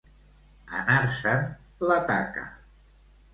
[0.77, 1.43] Anar-se'n
[1.91, 2.47] la taca.